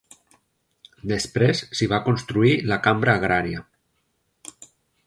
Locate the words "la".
2.73-2.81